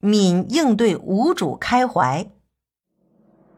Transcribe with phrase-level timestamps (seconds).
[0.00, 2.24] 敏应对无主开怀。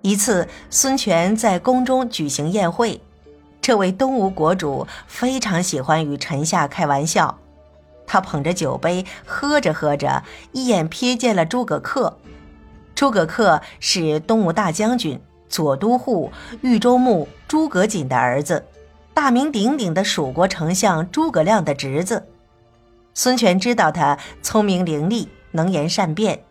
[0.01, 3.03] 一次，孙权在宫中举行宴会，
[3.61, 7.39] 这位东吴国主非常喜欢与臣下开玩笑。
[8.07, 10.23] 他捧着酒杯，喝着喝着，
[10.53, 12.15] 一眼瞥见了诸葛恪。
[12.95, 16.33] 诸葛恪是东吴大将军、左都护、
[16.63, 18.65] 豫州牧诸葛瑾的儿子，
[19.13, 22.27] 大名鼎鼎的蜀国丞相诸葛亮的侄子。
[23.13, 26.45] 孙权知道他聪明伶俐，能言善辩，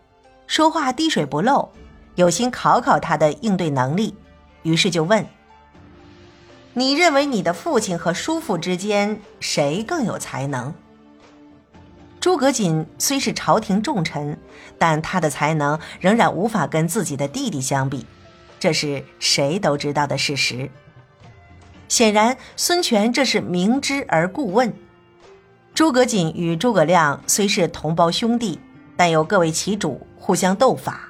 [0.46, 1.70] 说话滴水不漏。
[2.16, 4.14] 有心考考他的应对能力，
[4.62, 5.24] 于是就问
[6.74, 10.74] ：“你认为你的父亲和叔父之间谁更有才能？”
[12.20, 14.38] 诸葛瑾虽是朝廷重臣，
[14.76, 18.04] 但他的才能仍然无法跟自己的弟弟相比，
[18.58, 20.68] 这是谁都知道的事实。
[21.88, 24.74] 显然，孙权这是明知而故问。
[25.72, 28.60] 诸葛瑾与诸葛亮虽是同胞兄弟，
[29.00, 31.08] 但又各为其主，互相斗法。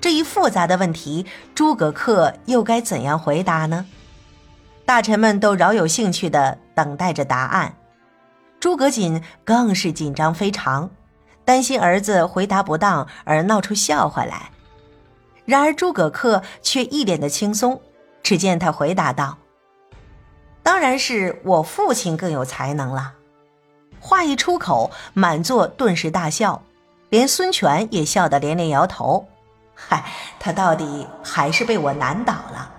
[0.00, 3.84] 这一复杂的问题，诸葛恪又该怎样回答呢？
[4.86, 7.74] 大臣们都饶有兴趣地等待着答案，
[8.60, 10.88] 诸葛瑾更是紧张非常，
[11.44, 14.52] 担心儿子回答不当而闹出笑话来。
[15.44, 17.82] 然而诸葛恪却一脸的轻松，
[18.22, 19.38] 只见他回答道
[20.62, 23.14] ：“当然是我父亲更有才能了。”
[23.98, 26.62] 话一出口，满座顿时大笑，
[27.10, 29.26] 连孙权也笑得连连摇头。
[29.74, 30.04] 嗨，
[30.38, 32.72] 他到底还是被我难倒了。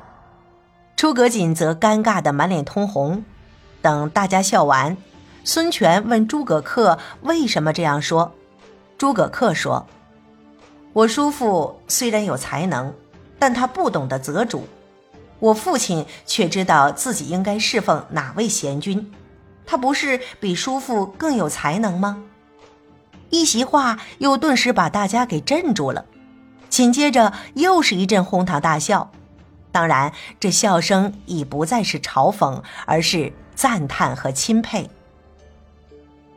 [0.96, 3.24] 诸葛瑾则尴尬的满脸通红。
[3.82, 4.98] 等大家笑完，
[5.46, 8.34] 孙权问诸葛恪为什么这样说。
[8.98, 9.88] 诸葛恪说
[10.92, 12.94] ：“我叔父虽然有才能，
[13.40, 14.60] 但他不懂得择主；
[15.40, 19.10] 我父亲却知道自己应该侍奉哪位贤君。
[19.66, 22.22] 他不是比叔父更有才能吗？”
[23.30, 26.06] 一席话又顿时把大家给镇住了。
[26.70, 29.12] 紧接着又是一阵哄堂大笑，
[29.72, 34.90] 当然，这笑声已不再是嘲讽，而是赞叹和钦佩。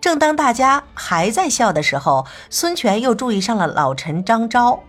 [0.00, 4.80] 正当大家还在笑的时候，孙权又注意上了老臣张昭，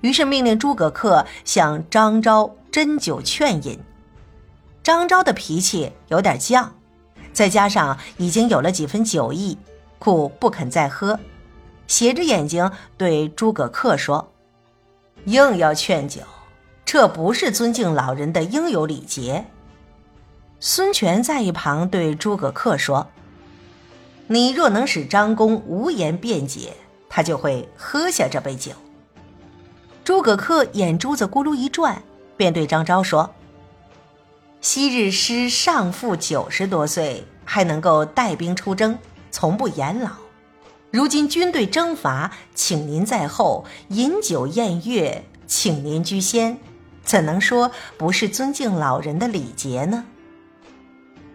[0.00, 3.78] 于是命令诸葛恪向张昭斟酒劝饮。
[4.82, 6.68] 张昭的脾气有点犟，
[7.32, 9.56] 再加上已经有了几分酒意，
[9.98, 11.20] 故不肯再喝，
[11.86, 14.32] 斜着眼睛对诸葛恪说。
[15.24, 16.20] 硬要劝酒，
[16.84, 19.46] 这不是尊敬老人的应有礼节。
[20.60, 23.08] 孙权在一旁对诸葛恪说
[24.28, 26.74] ：“你若能使张公无言辩解，
[27.08, 28.70] 他就会喝下这杯酒。”
[30.04, 32.00] 诸葛恪眼珠子咕噜一转，
[32.36, 33.34] 便对张昭说
[34.62, 38.96] ：“昔日师上父九十多岁，还能够带兵出征，
[39.32, 40.10] 从不言老。”
[40.90, 46.58] 如今军队征伐，请您在后饮酒宴乐，请您居先，
[47.04, 50.04] 怎能说不是尊敬老人的礼节呢？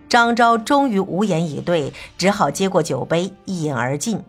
[0.09, 4.23] 张昭终于无言以对，只好接过酒杯一饮而尽。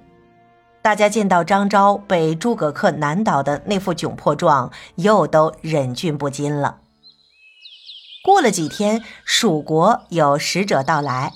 [0.83, 6.79] 大家见到张昭被诸葛恪难倒的那副窘迫状，又都忍俊不禁了。
[8.25, 11.33] 过了几天，蜀国有使者到来，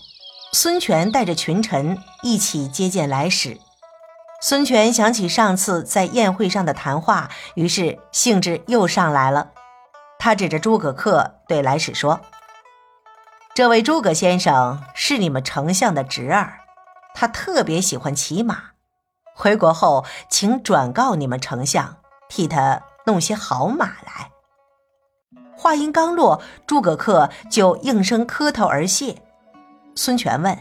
[0.52, 3.58] 孙权带着群臣一起接见来使。
[4.48, 9.50] 孙权想起上次在宴会上的谈话，于是兴致又上来了。
[10.20, 12.20] 他指着诸葛恪对来使说
[13.56, 16.60] ：“这位诸葛先生是你们丞相的侄儿，
[17.12, 18.56] 他特别喜欢骑马。
[19.34, 21.96] 回国后，请转告你们丞相，
[22.28, 24.30] 替他弄些好马来。”
[25.58, 29.20] 话音刚落，诸葛恪就应声磕头而谢。
[29.96, 30.56] 孙权问。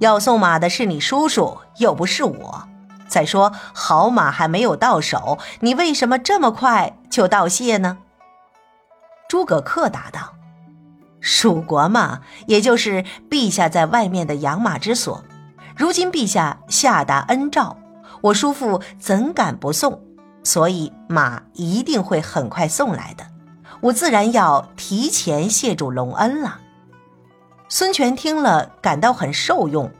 [0.00, 2.68] 要送马的是你叔叔，又不是我。
[3.06, 7.98] 再说好马还没有到手，你为什么这么快就道谢呢？
[9.28, 10.34] 诸葛恪答道
[11.20, 15.22] ：“蜀国嘛，也就是陛下在外面的养马之所。
[15.76, 17.76] 如今陛下下达恩诏，
[18.22, 20.00] 我叔父怎敢不送？
[20.42, 23.24] 所以马一定会很快送来的。
[23.82, 26.60] 我自然要提前谢主隆恩了。”
[27.74, 29.90] 孙权听了，感到很受用，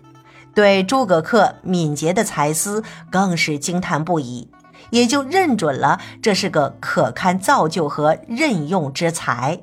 [0.54, 4.50] 对诸葛恪敏捷的才思更是惊叹不已，
[4.90, 9.62] 也就认准了这是个可堪造就和任用之才。